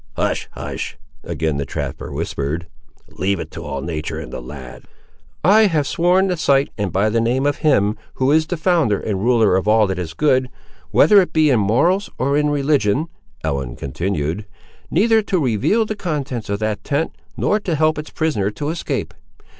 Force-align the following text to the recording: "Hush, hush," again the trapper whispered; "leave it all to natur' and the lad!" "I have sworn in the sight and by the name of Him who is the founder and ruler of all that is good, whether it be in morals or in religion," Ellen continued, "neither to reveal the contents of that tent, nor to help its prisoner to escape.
"Hush, 0.17 0.47
hush," 0.53 0.97
again 1.23 1.57
the 1.57 1.63
trapper 1.63 2.11
whispered; 2.11 2.65
"leave 3.09 3.39
it 3.39 3.55
all 3.55 3.81
to 3.81 3.85
natur' 3.85 4.17
and 4.19 4.33
the 4.33 4.41
lad!" 4.41 4.85
"I 5.43 5.67
have 5.67 5.85
sworn 5.85 6.25
in 6.25 6.29
the 6.29 6.37
sight 6.37 6.69
and 6.75 6.91
by 6.91 7.11
the 7.11 7.21
name 7.21 7.45
of 7.45 7.57
Him 7.57 7.97
who 8.15 8.31
is 8.31 8.47
the 8.47 8.57
founder 8.57 8.99
and 8.99 9.21
ruler 9.23 9.55
of 9.55 9.67
all 9.67 9.85
that 9.85 9.99
is 9.99 10.15
good, 10.15 10.49
whether 10.89 11.21
it 11.21 11.33
be 11.33 11.51
in 11.51 11.59
morals 11.59 12.09
or 12.17 12.35
in 12.35 12.49
religion," 12.49 13.09
Ellen 13.43 13.75
continued, 13.75 14.47
"neither 14.89 15.21
to 15.21 15.37
reveal 15.39 15.85
the 15.85 15.95
contents 15.95 16.49
of 16.49 16.57
that 16.61 16.83
tent, 16.83 17.15
nor 17.37 17.59
to 17.59 17.75
help 17.75 17.99
its 17.99 18.09
prisoner 18.09 18.49
to 18.49 18.69
escape. 18.69 19.13